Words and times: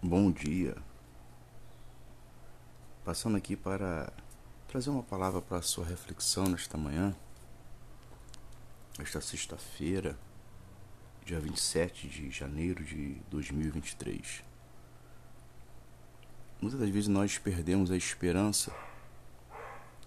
Bom 0.00 0.30
dia. 0.30 0.76
Passando 3.04 3.36
aqui 3.36 3.56
para 3.56 4.12
trazer 4.68 4.90
uma 4.90 5.02
palavra 5.02 5.42
para 5.42 5.58
a 5.58 5.62
sua 5.62 5.84
reflexão 5.84 6.44
nesta 6.44 6.78
manhã, 6.78 7.16
esta 9.00 9.20
sexta-feira, 9.20 10.16
dia 11.24 11.40
27 11.40 12.06
de 12.06 12.30
janeiro 12.30 12.84
de 12.84 13.14
2023. 13.28 14.44
Muitas 16.60 16.78
das 16.78 16.90
vezes 16.90 17.08
nós 17.08 17.36
perdemos 17.36 17.90
a 17.90 17.96
esperança, 17.96 18.72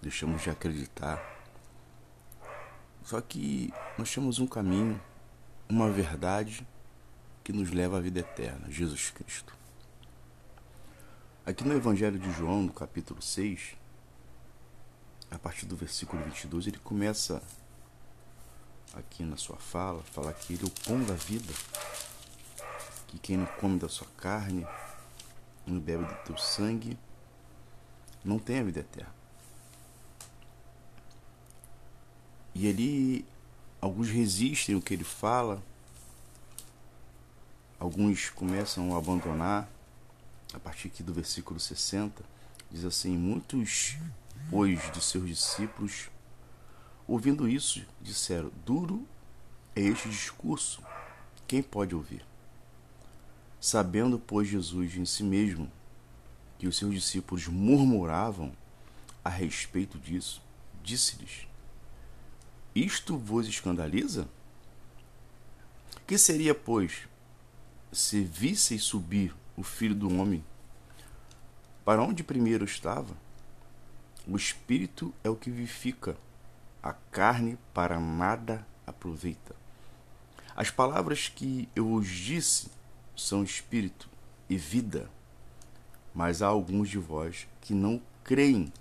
deixamos 0.00 0.40
de 0.40 0.48
acreditar. 0.48 1.22
Só 3.04 3.20
que 3.20 3.70
nós 3.98 4.10
temos 4.10 4.38
um 4.38 4.46
caminho, 4.46 4.98
uma 5.68 5.90
verdade 5.90 6.66
que 7.44 7.52
nos 7.52 7.70
leva 7.70 7.98
à 7.98 8.00
vida 8.00 8.20
eterna, 8.20 8.70
Jesus 8.70 9.10
Cristo. 9.10 9.60
Aqui 11.44 11.64
no 11.64 11.74
Evangelho 11.74 12.20
de 12.20 12.30
João, 12.30 12.62
no 12.62 12.72
capítulo 12.72 13.20
6, 13.20 13.74
a 15.28 15.36
partir 15.36 15.66
do 15.66 15.74
versículo 15.74 16.22
22, 16.22 16.68
ele 16.68 16.78
começa 16.78 17.42
aqui 18.94 19.24
na 19.24 19.36
sua 19.36 19.56
fala, 19.56 20.04
falar 20.04 20.34
que 20.34 20.52
ele 20.52 20.62
é 20.62 20.66
o 20.66 20.70
pão 20.70 21.02
da 21.02 21.14
vida, 21.14 21.52
que 23.08 23.18
quem 23.18 23.38
não 23.38 23.46
come 23.46 23.76
da 23.76 23.88
sua 23.88 24.06
carne, 24.18 24.64
não 25.66 25.80
bebe 25.80 26.04
do 26.04 26.14
teu 26.24 26.38
sangue, 26.38 26.96
não 28.24 28.38
tem 28.38 28.60
a 28.60 28.62
vida 28.62 28.78
eterna. 28.78 29.12
E 32.54 32.68
ali, 32.68 33.26
alguns 33.80 34.08
resistem 34.08 34.76
o 34.76 34.80
que 34.80 34.94
ele 34.94 35.02
fala, 35.02 35.60
alguns 37.80 38.30
começam 38.30 38.94
a 38.94 38.98
abandonar. 38.98 39.68
A 40.52 40.58
partir 40.58 40.88
aqui 40.88 41.02
do 41.02 41.12
versículo 41.12 41.58
60, 41.58 42.22
diz 42.70 42.84
assim: 42.84 43.16
Muitos 43.16 43.96
pois 44.50 44.92
de 44.92 45.00
seus 45.00 45.26
discípulos, 45.26 46.10
ouvindo 47.06 47.48
isso, 47.48 47.84
disseram: 48.00 48.50
Duro 48.64 49.06
é 49.74 49.80
este 49.80 50.08
discurso, 50.08 50.82
quem 51.46 51.62
pode 51.62 51.94
ouvir? 51.94 52.24
Sabendo, 53.60 54.18
pois, 54.18 54.48
Jesus 54.48 54.96
em 54.96 55.04
si 55.04 55.22
mesmo 55.22 55.70
que 56.58 56.66
os 56.66 56.76
seus 56.76 56.92
discípulos 56.94 57.46
murmuravam 57.46 58.52
a 59.24 59.28
respeito 59.28 59.98
disso, 59.98 60.42
disse-lhes: 60.82 61.46
Isto 62.74 63.16
vos 63.16 63.46
escandaliza? 63.46 64.28
Que 66.06 66.18
seria, 66.18 66.54
pois, 66.54 67.08
se 67.92 68.22
visseis 68.22 68.82
subir 68.82 69.34
o 69.56 69.62
filho 69.62 69.94
do 69.94 70.12
homem 70.18 70.44
para 71.84 72.02
onde 72.02 72.22
primeiro 72.22 72.64
estava? 72.64 73.16
O 74.26 74.36
espírito 74.36 75.12
é 75.24 75.28
o 75.28 75.34
que 75.34 75.50
vivifica, 75.50 76.16
a 76.80 76.92
carne 76.92 77.58
para 77.74 77.98
nada 77.98 78.64
aproveita. 78.86 79.56
As 80.54 80.70
palavras 80.70 81.28
que 81.28 81.68
eu 81.74 81.88
vos 81.88 82.08
disse 82.08 82.70
são 83.16 83.42
espírito 83.42 84.08
e 84.48 84.56
vida, 84.56 85.10
mas 86.14 86.40
há 86.40 86.46
alguns 86.46 86.88
de 86.88 86.98
vós 86.98 87.48
que 87.60 87.74
não 87.74 88.00
creem, 88.22 88.72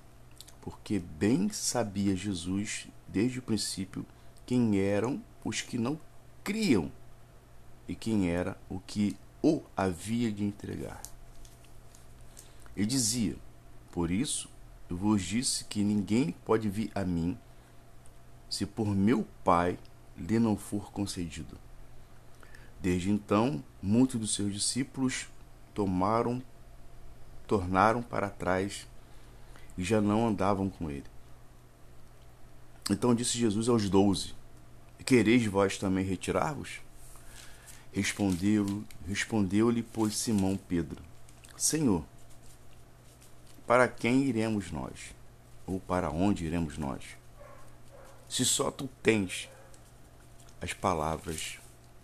porque 0.62 1.00
bem 1.00 1.50
sabia 1.50 2.16
Jesus 2.16 2.88
desde 3.08 3.40
o 3.40 3.42
princípio 3.42 4.06
quem 4.46 4.78
eram 4.80 5.24
os 5.44 5.62
que 5.62 5.78
não 5.78 6.00
criam 6.44 6.92
e 7.88 7.96
quem 7.96 8.30
era 8.30 8.56
o 8.70 8.80
que 8.80 9.18
o 9.42 9.62
havia 9.76 10.32
de 10.32 10.44
entregar. 10.44 11.02
Ele 12.76 12.86
dizia: 12.86 13.36
Por 13.92 14.12
isso 14.12 14.50
eu 14.90 14.98
vos 14.98 15.22
disse 15.24 15.64
que 15.66 15.84
ninguém 15.84 16.32
pode 16.46 16.70
vir 16.70 16.92
a 16.94 17.04
mim 17.04 17.38
se 18.50 18.66
por 18.66 18.88
meu 18.88 19.26
Pai 19.44 19.80
lhe 20.18 20.38
não 20.38 20.58
for 20.58 20.92
concedido. 20.92 21.58
Desde 22.82 23.10
então, 23.10 23.64
muitos 23.82 24.20
dos 24.20 24.34
seus 24.34 24.54
discípulos 24.54 25.28
tomaram, 25.74 26.42
tornaram 27.48 28.02
para 28.02 28.30
trás 28.30 28.88
e 29.78 29.84
já 29.84 30.02
não 30.02 30.28
andavam 30.28 30.70
com 30.70 30.92
ele. 30.92 31.06
Então 32.90 33.16
disse 33.16 33.38
Jesus 33.38 33.70
aos 33.70 33.90
doze: 33.90 34.34
Quereis 35.06 35.46
vós 35.46 35.78
também 35.78 36.04
retirar-vos? 36.04 36.82
Respondeu-lhe, 37.92 38.86
respondeu-lhe, 39.08 39.84
pois 39.84 40.16
Simão 40.16 40.58
Pedro: 40.58 41.02
Senhor, 41.58 42.04
para 43.68 43.88
quem 43.88 44.24
iremos 44.24 44.72
nós? 44.72 45.14
Ou 45.68 45.80
para 45.80 46.10
onde 46.10 46.46
iremos 46.46 46.78
nós? 46.78 47.04
Se 48.28 48.46
só 48.46 48.72
tu 48.72 48.90
tens 49.04 49.50
as 50.62 50.74
palavras 50.74 51.58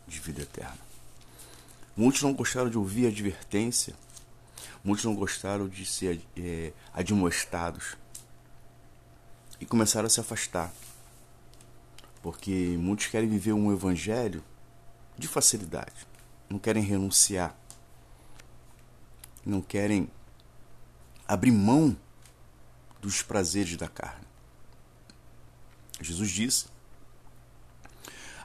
de 0.08 0.20
vida 0.20 0.42
eterna. 0.42 0.80
Muitos 1.96 2.22
não 2.22 2.34
gostaram 2.34 2.70
de 2.70 2.78
ouvir 2.78 3.06
a 3.06 3.10
advertência, 3.10 3.94
muitos 4.84 5.06
não 5.06 5.16
gostaram 5.16 5.68
de 5.68 5.86
ser 5.86 6.22
é, 6.36 6.72
admoestados 6.94 7.96
e 9.60 9.66
começaram 9.66 10.08
a 10.08 10.10
se 10.10 10.20
afastar, 10.20 10.72
porque 12.22 12.76
muitos 12.80 13.08
querem 13.08 13.30
viver 13.30 13.54
um 13.54 13.72
evangelho 13.72 14.44
de 15.18 15.28
facilidade, 15.28 16.08
não 16.50 16.60
querem 16.60 16.84
renunciar, 16.84 17.56
não 19.46 19.62
querem 19.62 20.10
abrir 21.28 21.52
mão 21.52 21.98
dos 23.02 23.22
prazeres 23.22 23.76
da 23.76 23.88
carne. 23.88 24.26
Jesus 26.00 26.30
disse: 26.30 26.68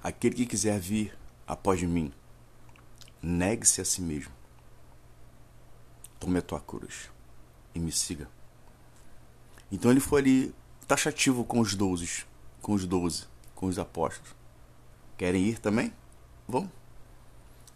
Aquele 0.02 0.34
que 0.34 0.46
quiser 0.46 0.78
vir 0.80 1.16
após 1.46 1.82
mim, 1.82 2.12
negue-se 3.20 3.80
a 3.80 3.84
si 3.84 4.00
mesmo. 4.00 4.32
Tome 6.18 6.38
a 6.38 6.42
tua 6.42 6.60
cruz 6.60 7.10
e 7.74 7.78
me 7.80 7.92
siga. 7.92 8.28
Então 9.70 9.90
ele 9.90 10.00
foi 10.00 10.20
ali 10.20 10.54
taxativo 10.86 11.44
com 11.44 11.60
os 11.60 11.74
doze, 11.74 12.24
com 12.60 12.72
os 12.72 12.86
doze, 12.86 13.24
com 13.54 13.66
os 13.66 13.78
apóstolos. 13.78 14.34
Querem 15.16 15.44
ir 15.48 15.58
também? 15.58 15.92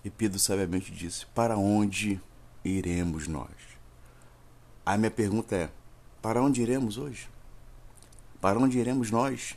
E 0.04 0.10
Pedro 0.10 0.38
sabiamente 0.38 0.92
disse: 0.92 1.26
Para 1.26 1.56
onde 1.56 2.20
iremos 2.64 3.26
nós? 3.26 3.50
A 4.84 4.96
minha 4.96 5.10
pergunta 5.10 5.54
é: 5.56 5.70
para 6.22 6.42
onde 6.42 6.62
iremos 6.62 6.98
hoje? 6.98 7.28
Para 8.40 8.58
onde 8.58 8.78
iremos 8.78 9.10
nós? 9.10 9.56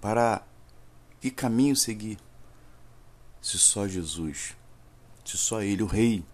Para 0.00 0.42
que 1.20 1.30
caminho 1.30 1.74
seguir? 1.74 2.18
Se 3.40 3.58
só 3.58 3.86
Jesus, 3.86 4.56
se 5.24 5.36
só 5.36 5.62
Ele, 5.62 5.82
o 5.82 5.86
Rei 5.86 6.24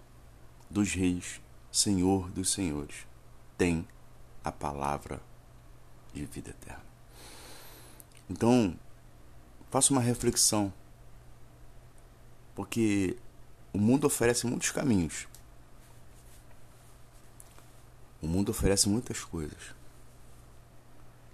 dos 0.69 0.95
Reis, 0.95 1.41
Senhor 1.71 2.31
dos 2.31 2.53
Senhores, 2.53 3.07
tem 3.59 3.87
a 4.45 4.53
palavra 4.53 5.21
de 6.13 6.25
vida 6.25 6.51
eterna. 6.51 6.85
Então, 8.29 8.77
faça 9.71 9.93
uma 9.93 10.01
reflexão, 10.01 10.73
porque 12.55 13.17
o 13.73 13.79
mundo 13.79 14.07
oferece 14.07 14.47
muitos 14.47 14.71
caminhos 14.71 15.27
o 18.23 18.27
mundo 18.27 18.51
oferece 18.51 18.89
muitas 18.89 19.25
coisas 19.25 19.75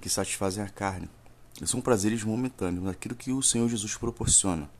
que 0.01 0.09
satisfazem 0.09 0.63
a 0.63 0.69
carne. 0.69 1.09
E 1.61 1.67
são 1.67 1.81
prazeres 1.81 2.23
momentâneos, 2.23 2.85
mas 2.85 2.93
aquilo 2.93 3.15
que 3.15 3.33
o 3.33 3.43
Senhor 3.43 3.69
Jesus 3.69 3.97
proporciona 3.97 4.71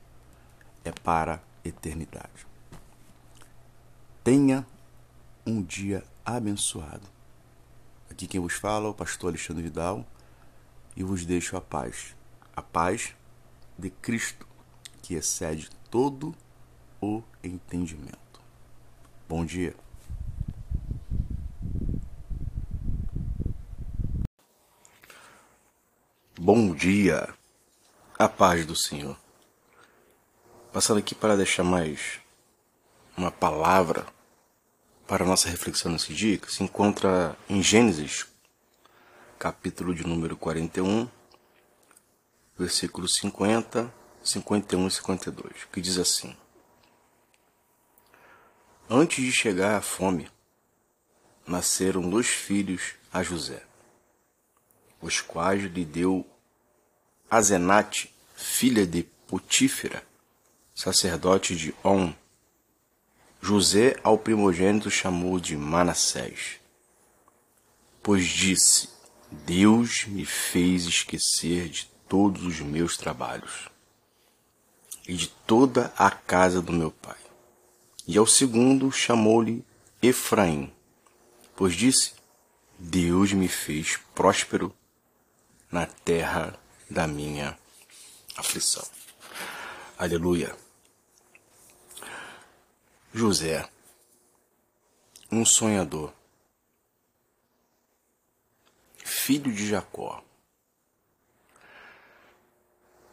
é 0.85 0.91
para 0.91 1.35
a 1.35 1.67
eternidade. 1.67 2.47
Tenha 4.23 4.65
um 5.45 5.61
dia 5.61 6.03
abençoado. 6.23 7.07
Aqui 8.09 8.27
quem 8.27 8.39
vos 8.39 8.53
fala 8.53 8.87
é 8.87 8.89
o 8.89 8.93
pastor 8.93 9.29
Alexandre 9.29 9.63
Vidal 9.63 10.05
e 10.95 11.03
vos 11.03 11.25
deixo 11.25 11.57
a 11.57 11.61
paz. 11.61 12.15
A 12.55 12.61
paz 12.61 13.13
de 13.77 13.89
Cristo, 13.89 14.47
que 15.01 15.15
excede 15.15 15.69
todo 15.89 16.35
o 17.01 17.21
entendimento. 17.43 18.41
Bom 19.27 19.45
dia. 19.45 19.75
Bom 26.39 26.73
dia, 26.73 27.33
a 28.17 28.29
paz 28.29 28.65
do 28.65 28.75
Senhor. 28.75 29.17
Passando 30.71 30.99
aqui 30.99 31.15
para 31.15 31.35
deixar 31.35 31.63
mais 31.63 32.19
uma 33.17 33.31
palavra 33.31 34.05
para 35.07 35.25
nossa 35.25 35.49
reflexão 35.49 35.91
nesse 35.91 36.13
dia, 36.13 36.37
que 36.37 36.51
se 36.53 36.63
encontra 36.63 37.35
em 37.49 37.63
Gênesis, 37.63 38.27
capítulo 39.39 39.95
de 39.95 40.05
número 40.05 40.37
41, 40.37 41.09
versículos 42.57 43.15
50, 43.15 43.91
51 44.27 44.87
e 44.87 44.91
52, 44.91 45.65
que 45.71 45.79
diz 45.79 45.97
assim: 45.97 46.35
Antes 48.89 49.23
de 49.23 49.31
chegar 49.31 49.77
à 49.77 49.81
fome, 49.81 50.29
nasceram 51.45 52.09
dois 52.09 52.27
filhos 52.27 52.95
a 53.11 53.23
José, 53.23 53.63
os 55.01 55.21
quais 55.21 55.63
lhe 55.63 55.85
deu 55.85 56.25
Azenate, 57.29 58.13
filha 58.35 58.85
de 58.85 59.03
Potífera, 59.03 60.03
sacerdote 60.75 61.55
de 61.55 61.73
On. 61.83 62.13
José 63.41 63.97
ao 64.03 64.17
primogênito 64.17 64.89
chamou 64.89 65.39
de 65.39 65.55
Manassés, 65.55 66.59
pois 68.03 68.25
disse: 68.25 68.89
Deus 69.31 70.05
me 70.05 70.25
fez 70.25 70.85
esquecer 70.85 71.69
de 71.69 71.85
todos 72.09 72.43
os 72.43 72.59
meus 72.59 72.97
trabalhos 72.97 73.69
e 75.07 75.13
de 75.13 75.27
toda 75.27 75.93
a 75.97 76.11
casa 76.11 76.61
do 76.61 76.73
meu 76.73 76.91
pai. 76.91 77.15
E 78.05 78.17
ao 78.17 78.27
segundo 78.27 78.91
chamou-lhe 78.91 79.65
Efraim, 80.01 80.71
pois 81.55 81.73
disse: 81.73 82.13
Deus 82.77 83.33
me 83.33 83.47
fez 83.47 83.97
próspero 84.13 84.73
na 85.71 85.85
terra 85.85 86.57
da 86.89 87.07
minha 87.07 87.57
aflição. 88.35 88.85
Aleluia. 89.97 90.55
José, 93.13 93.67
um 95.31 95.43
sonhador, 95.43 96.13
filho 99.03 99.51
de 99.51 99.67
Jacó. 99.67 100.23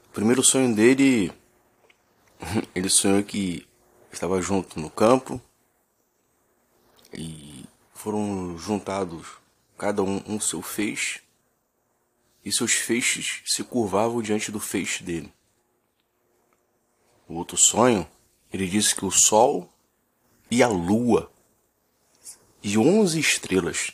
O 0.09 0.13
primeiro 0.13 0.43
sonho 0.45 0.75
dele, 0.75 1.33
ele 2.75 2.89
sonhou 2.89 3.23
que 3.23 3.67
estava 4.13 4.41
junto 4.41 4.79
no 4.79 4.91
campo 4.91 5.41
e 7.13 7.65
foram 7.93 8.57
juntados 8.59 9.27
cada 9.77 10.03
um 10.03 10.23
um 10.27 10.39
seu 10.41 10.63
feixe 10.63 11.21
e 12.45 12.53
seus 12.53 12.73
feixes 12.73 13.43
se 13.47 13.65
curvavam 13.65 14.21
diante 14.21 14.53
do 14.53 14.61
feixe 14.61 15.03
dele. 15.03 15.33
O 17.27 17.35
outro 17.35 17.57
sonho, 17.57 18.07
ele 18.53 18.69
disse 18.69 18.95
que 18.95 19.05
o 19.05 19.11
sol 19.11 19.73
e 20.51 20.63
a 20.63 20.69
lua 20.69 21.33
e 22.63 22.77
onze 22.77 23.19
estrelas 23.19 23.93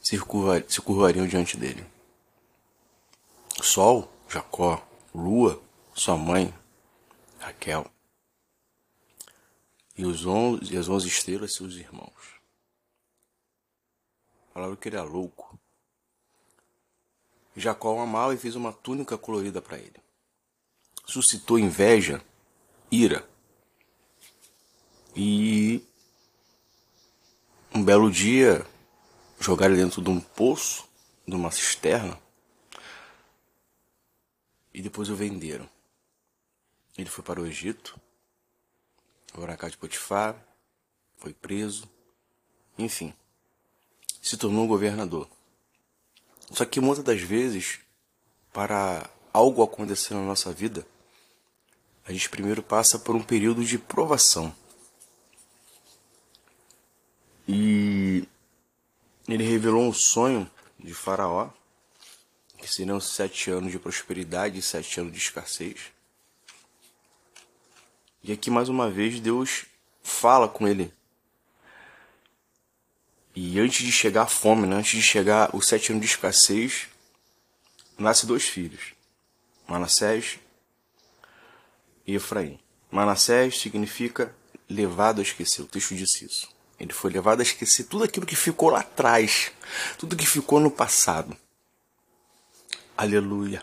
se, 0.00 0.18
curvar, 0.18 0.64
se 0.68 0.80
curvariam 0.80 1.26
diante 1.26 1.56
dele. 1.56 1.84
Sol, 3.62 4.10
Jacó, 4.28 4.82
lua, 5.14 5.62
sua 5.94 6.16
mãe, 6.16 6.52
Raquel 7.44 7.86
e, 9.94 10.06
os 10.06 10.24
onze, 10.24 10.72
e 10.72 10.78
as 10.78 10.88
onze 10.88 11.08
estrelas, 11.08 11.54
seus 11.54 11.74
irmãos. 11.74 12.40
Falaram 14.54 14.74
que 14.74 14.88
ele 14.88 14.96
era 14.96 15.04
louco. 15.04 15.58
Jacó 17.54 17.94
o 17.94 18.00
amava 18.00 18.34
e 18.34 18.38
fez 18.38 18.56
uma 18.56 18.72
túnica 18.72 19.18
colorida 19.18 19.60
para 19.60 19.78
ele. 19.78 20.02
Suscitou 21.04 21.58
inveja, 21.58 22.24
ira. 22.90 23.28
E 25.14 25.86
um 27.74 27.84
belo 27.84 28.10
dia 28.10 28.66
jogaram 29.38 29.74
ele 29.74 29.84
dentro 29.84 30.00
de 30.00 30.08
um 30.08 30.18
poço, 30.18 30.88
de 31.28 31.34
uma 31.34 31.50
cisterna, 31.50 32.18
e 34.72 34.80
depois 34.80 35.10
o 35.10 35.14
venderam. 35.14 35.73
Ele 36.96 37.08
foi 37.08 37.24
para 37.24 37.40
o 37.40 37.46
Egito 37.46 37.98
casa 39.64 39.72
de 39.72 39.78
Potifar, 39.78 40.36
foi 41.16 41.32
preso, 41.32 41.88
enfim, 42.78 43.14
se 44.22 44.36
tornou 44.36 44.68
governador. 44.68 45.28
Só 46.52 46.64
que 46.64 46.80
muitas 46.80 47.04
das 47.04 47.20
vezes, 47.20 47.80
para 48.52 49.08
algo 49.32 49.62
acontecer 49.62 50.14
na 50.14 50.20
nossa 50.20 50.52
vida, 50.52 50.86
a 52.04 52.12
gente 52.12 52.28
primeiro 52.28 52.62
passa 52.62 52.98
por 52.98 53.16
um 53.16 53.22
período 53.22 53.64
de 53.64 53.78
provação. 53.78 54.54
E 57.48 58.28
ele 59.26 59.44
revelou 59.44 59.82
um 59.82 59.92
sonho 59.92 60.50
de 60.78 60.92
Faraó, 60.92 61.50
que 62.58 62.68
seriam 62.68 63.00
sete 63.00 63.50
anos 63.50 63.72
de 63.72 63.78
prosperidade 63.78 64.58
e 64.58 64.62
sete 64.62 65.00
anos 65.00 65.12
de 65.12 65.18
escassez. 65.18 65.92
E 68.26 68.32
aqui 68.32 68.50
mais 68.50 68.70
uma 68.70 68.90
vez 68.90 69.20
Deus 69.20 69.66
fala 70.02 70.48
com 70.48 70.66
ele. 70.66 70.90
E 73.36 73.60
antes 73.60 73.84
de 73.84 73.92
chegar 73.92 74.22
a 74.22 74.26
fome, 74.26 74.66
né? 74.66 74.76
antes 74.76 74.92
de 74.92 75.02
chegar 75.02 75.54
os 75.54 75.66
sete 75.66 75.92
anos 75.92 76.02
de 76.02 76.10
escassez, 76.10 76.88
nasce 77.98 78.24
dois 78.24 78.44
filhos, 78.44 78.94
Manassés 79.68 80.38
e 82.06 82.14
Efraim. 82.14 82.58
Manassés 82.90 83.58
significa 83.58 84.34
levado 84.70 85.18
a 85.18 85.22
esquecer. 85.22 85.60
O 85.60 85.66
texto 85.66 85.94
disse 85.94 86.24
isso. 86.24 86.48
Ele 86.80 86.94
foi 86.94 87.10
levado 87.10 87.40
a 87.40 87.42
esquecer 87.42 87.84
tudo 87.84 88.04
aquilo 88.04 88.24
que 88.24 88.34
ficou 88.34 88.70
lá 88.70 88.80
atrás, 88.80 89.52
tudo 89.98 90.16
que 90.16 90.26
ficou 90.26 90.58
no 90.58 90.70
passado. 90.70 91.36
Aleluia. 92.96 93.62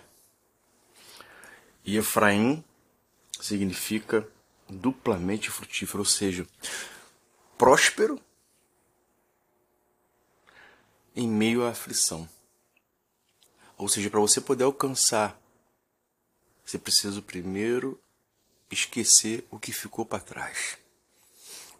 E 1.84 1.98
Efraim 1.98 2.64
significa 3.40 4.28
duplamente 4.72 5.50
frutífero, 5.50 6.00
ou 6.00 6.06
seja, 6.06 6.48
próspero 7.58 8.20
em 11.16 11.28
meio 11.28 11.66
à 11.66 11.70
aflição. 11.70 12.28
Ou 13.78 13.88
seja, 13.88 14.10
para 14.10 14.20
você 14.20 14.40
poder 14.40 14.64
alcançar, 14.64 15.40
você 16.66 16.78
precisa 16.78 17.22
primeiro 17.22 18.00
esquecer 18.72 19.46
o 19.52 19.60
que 19.60 19.74
ficou 19.74 20.06
para 20.06 20.24
trás. 20.24 20.78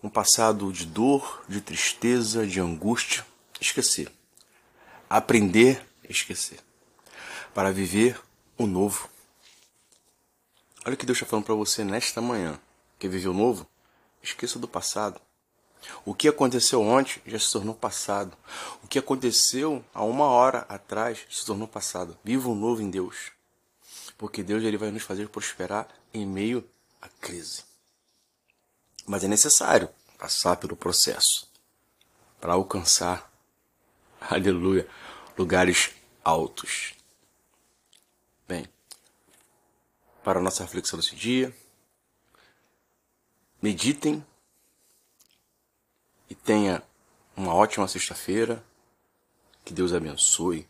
Um 0.04 0.10
passado 0.10 0.72
de 0.74 0.86
dor, 0.86 1.46
de 1.48 1.62
tristeza, 1.62 2.46
de 2.46 2.60
angústia, 2.60 3.26
esquecer. 3.60 4.12
Aprender 5.10 5.86
esquecer. 6.12 6.60
Para 7.54 7.72
viver 7.72 8.20
o 8.58 8.68
novo. 8.68 9.10
Olha 10.86 10.94
o 10.94 10.98
que 10.98 11.06
Deus 11.06 11.18
está 11.18 11.30
falando 11.30 11.46
para 11.46 11.56
você 11.56 11.84
nesta 11.84 12.22
manhã. 12.22 12.60
Quer 13.02 13.08
viver 13.08 13.30
o 13.30 13.34
novo? 13.34 13.66
Esqueça 14.22 14.60
do 14.60 14.68
passado. 14.68 15.20
O 16.06 16.14
que 16.14 16.28
aconteceu 16.28 16.84
ontem 16.84 17.20
já 17.26 17.40
se 17.40 17.52
tornou 17.52 17.74
passado. 17.74 18.38
O 18.84 18.88
que 18.88 19.00
aconteceu 19.00 19.84
há 19.92 20.04
uma 20.04 20.26
hora 20.26 20.60
atrás 20.70 21.26
se 21.28 21.44
tornou 21.44 21.68
passado. 21.68 22.16
Viva 22.24 22.48
o 22.48 22.54
novo 22.54 22.80
em 22.80 22.92
Deus. 22.92 23.32
Porque 24.20 24.44
Deus 24.44 24.64
ele 24.64 24.78
vai 24.78 24.92
nos 24.92 25.02
fazer 25.02 25.30
prosperar 25.30 25.88
em 26.14 26.28
meio 26.28 26.64
à 27.02 27.10
crise. 27.10 27.64
Mas 29.08 29.24
é 29.24 29.28
necessário 29.28 29.90
passar 30.20 30.58
pelo 30.58 30.76
processo 30.76 31.50
para 32.40 32.54
alcançar, 32.54 33.34
aleluia, 34.22 34.88
lugares 35.36 35.90
altos. 36.24 36.94
Bem, 38.48 38.70
para 40.24 40.40
a 40.40 40.44
nossa 40.44 40.62
reflexão 40.62 41.00
desse 41.00 41.16
dia, 41.16 41.52
meditem 43.62 44.26
e 46.30 46.36
tenha 46.36 46.82
uma 47.36 47.54
ótima 47.54 47.88
sexta-feira. 47.88 48.64
Que 49.64 49.74
Deus 49.74 49.94
abençoe. 49.94 50.68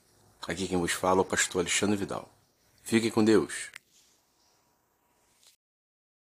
Aqui 0.48 0.68
quem 0.68 0.78
vos 0.78 0.92
fala 0.92 1.20
é 1.20 1.22
o 1.22 1.26
pastor 1.26 1.62
Alexandre 1.62 1.96
Vidal. 1.96 2.30
Fiquem 2.84 3.10
com 3.10 3.24
Deus. 3.24 3.70